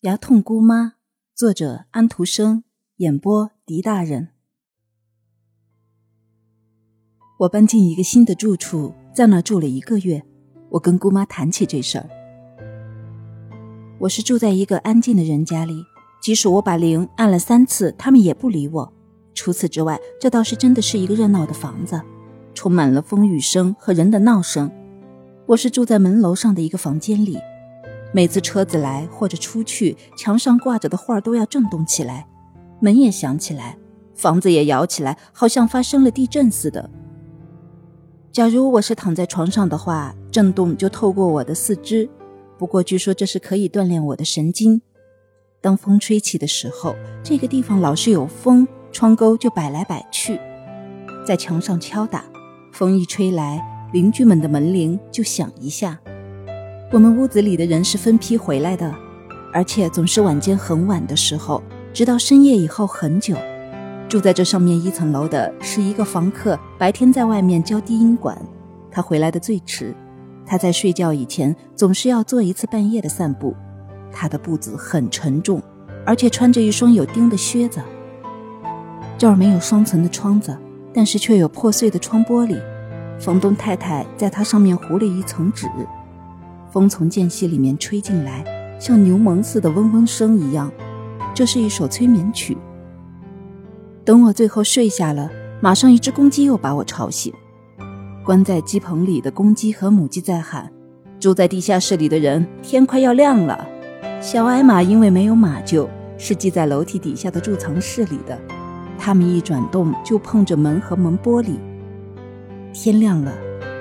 [0.00, 0.94] 牙痛姑妈，
[1.34, 2.64] 作者安徒生，
[2.96, 4.28] 演播狄大人。
[7.40, 10.22] 我搬进一个新的住处，在那住了一个月。
[10.70, 12.08] 我跟姑妈谈起这事儿。
[13.98, 15.84] 我是住在一个安静的人家里，
[16.22, 18.90] 即使我把铃按了三次，他们也不理我。
[19.34, 22.00] 除此之外，这倒是真的是一个热闹的房子，
[22.54, 24.72] 充满了风雨声和人的闹声。
[25.44, 27.36] 我是住在门楼上的一个房间里。
[28.12, 32.26] 每次车子来或者出去，墙上挂着的画都要震动起来，
[32.80, 33.78] 门也响起来，
[34.14, 36.90] 房子也摇起来，好像发生了地震似的。
[38.32, 42.08] 假如我是躺在床上的话，震动就透过我的四肢。
[42.58, 44.82] 不过据说这是可以锻炼我的神经。
[45.60, 50.40] 当风吹起的时候，这个地方老是有风，窗钩就摆来摆去，
[51.24, 52.24] 在墙上敲打。
[52.72, 53.60] 风一吹来，
[53.92, 56.00] 邻居们的门铃就响一下。
[56.92, 58.92] 我们屋子里的人是分批回来的，
[59.52, 63.36] 而且总是晚间很晚的时候，直到深夜以后很久。
[64.08, 68.36] 住在这上面一层楼的是一个房客，白天在外面教低音管，
[68.90, 69.94] 他回来的最迟。
[70.44, 73.54] 他在睡觉以前总是要做一次半夜的散步，
[74.10, 75.62] 他的步子很沉重，
[76.04, 77.80] 而且穿着一双有钉的靴子。
[79.16, 80.58] 这儿没有双层的窗子，
[80.92, 82.60] 但是却有破碎的窗玻璃。
[83.20, 85.68] 房东太太在它上面糊了一层纸。
[86.72, 88.44] 风从间隙里面吹进来，
[88.78, 90.70] 像牛虻似的嗡嗡声一样。
[91.34, 92.56] 这是一首催眠曲。
[94.04, 97.32] 等我最后睡下了，马上一只公鸡又把我吵醒。
[98.24, 100.70] 关在鸡棚里的公鸡和母鸡在喊
[101.18, 103.66] ：“住在地下室里的人，天快要亮了。”
[104.20, 108.38] 小矮马因为没有马厩，是系在楼梯底下的贮藏室里的。
[108.98, 111.54] 它们一转动就碰着门和门玻璃。
[112.72, 113.32] 天亮了，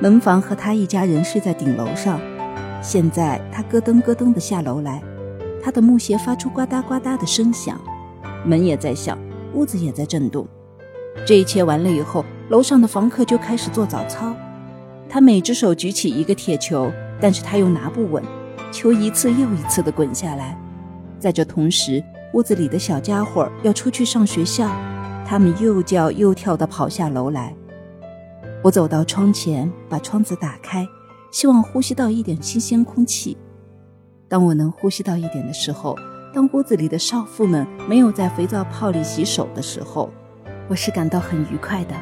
[0.00, 2.20] 门房和他一家人睡在顶楼上。
[2.86, 5.02] 现在他咯噔咯噔地下楼来，
[5.60, 7.80] 他的木鞋发出呱嗒呱嗒的声响，
[8.44, 9.18] 门也在响，
[9.54, 10.46] 屋子也在震动。
[11.26, 14.32] 这一切完了以后，楼上的房客就开始做早操。
[15.08, 18.22] 他每只手举起一个铁球，但是他又拿不稳，
[18.70, 20.56] 球一次又一次地滚下来。
[21.18, 22.00] 在这同时，
[22.34, 24.70] 屋子里的小家伙要出去上学校，
[25.26, 27.52] 他们又叫又跳地跑下楼来。
[28.62, 30.86] 我走到窗前，把窗子打开。
[31.36, 33.36] 希望呼吸到一点新鲜空气。
[34.26, 35.94] 当我能呼吸到一点的时候，
[36.32, 40.08] 当屋子里的少妇们没有在肥皂泡里洗手的时候，
[40.66, 41.94] 我是感到很愉快的。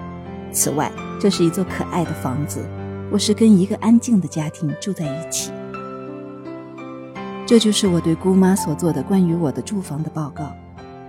[0.53, 0.89] 此外，
[1.21, 2.65] 这是一座可爱的房子，
[3.11, 5.50] 我是跟一个安静的家庭住在一起。
[7.44, 10.53] 这就是我对姑妈所做的关于我的住房的报告。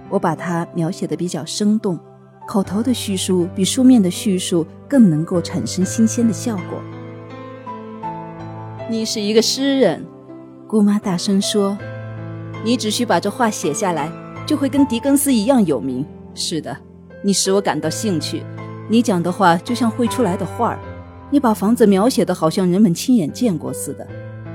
[0.10, 2.00] 我把它描写的比较生动，
[2.48, 6.82] 口头的叙述比书面的叙述更能够产生新鲜的效果。
[8.88, 10.06] 你是一个诗人，
[10.68, 11.76] 姑妈大声说
[12.64, 14.12] ：“你只需把这话写下来，
[14.46, 16.78] 就会跟狄更斯一样有名。”是的，
[17.24, 18.44] 你使我感到兴趣。
[18.88, 20.80] 你讲的话就像绘出来的画儿，
[21.32, 24.08] 你把房子描写的好像人们亲眼见过似的，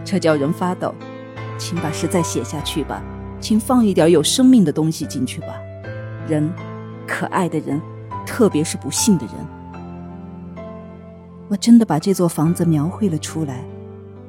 [0.05, 0.95] 这叫人发抖。
[1.59, 3.03] 请把诗再写下去吧，
[3.41, 5.49] 请放一点有生命的东西进去吧。
[6.29, 6.49] 人，
[7.05, 7.81] 可爱的人，
[8.25, 10.65] 特别是不幸的人。
[11.49, 13.65] 我真的把这座房子描绘了出来。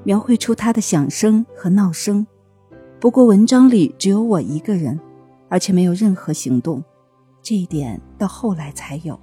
[0.03, 2.25] 描绘出他的响声和闹声，
[2.99, 4.99] 不过文章里只有我一个人，
[5.49, 6.83] 而且没有任何行动，
[7.41, 9.19] 这一点到后来才有。